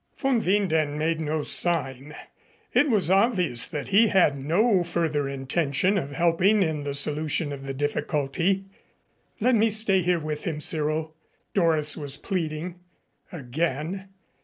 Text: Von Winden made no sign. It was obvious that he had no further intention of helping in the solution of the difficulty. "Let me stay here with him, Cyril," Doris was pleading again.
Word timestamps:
Von 0.17 0.41
Winden 0.41 0.97
made 0.97 1.21
no 1.21 1.43
sign. 1.43 2.15
It 2.73 2.89
was 2.89 3.11
obvious 3.11 3.67
that 3.67 3.89
he 3.89 4.07
had 4.07 4.35
no 4.35 4.81
further 4.83 5.29
intention 5.29 5.95
of 5.99 6.13
helping 6.13 6.63
in 6.63 6.83
the 6.83 6.95
solution 6.95 7.51
of 7.51 7.61
the 7.67 7.73
difficulty. 7.75 8.65
"Let 9.39 9.53
me 9.53 9.69
stay 9.69 10.01
here 10.01 10.19
with 10.19 10.43
him, 10.45 10.59
Cyril," 10.59 11.13
Doris 11.53 11.95
was 11.95 12.17
pleading 12.17 12.79
again. 13.31 14.09